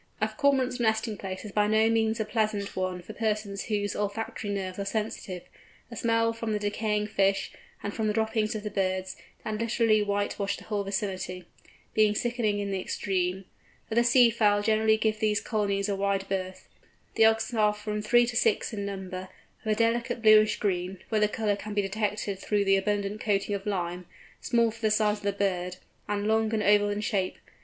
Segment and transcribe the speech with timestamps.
[0.19, 4.49] A Cormorant's nesting place is by no means a pleasant one for persons whose olfactory
[4.49, 5.43] nerves are sensitive,
[5.91, 7.51] the smell from the decaying fish,
[7.83, 11.45] and from the droppings of the birds, that literally whitewash the whole vicinity,
[11.93, 13.45] being sickening in the extreme.
[13.91, 16.67] Other sea fowl usually give these colonies a wide birth.
[17.13, 19.29] The eggs are from three to six in number,
[19.63, 23.67] of a delicate bluish green—where the colour can be detected through the abundant coating of
[23.67, 25.77] lime—small for the size of the bird,
[26.09, 27.37] and long and oval in shape.